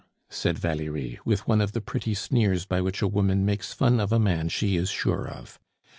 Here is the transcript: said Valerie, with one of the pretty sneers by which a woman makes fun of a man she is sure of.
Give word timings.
said 0.31 0.57
Valerie, 0.57 1.19
with 1.25 1.47
one 1.47 1.61
of 1.61 1.73
the 1.73 1.79
pretty 1.79 2.15
sneers 2.15 2.65
by 2.65 2.81
which 2.81 3.03
a 3.03 3.07
woman 3.07 3.45
makes 3.45 3.71
fun 3.71 3.99
of 3.99 4.11
a 4.11 4.17
man 4.17 4.49
she 4.49 4.75
is 4.75 4.89
sure 4.89 5.27
of. 5.27 5.59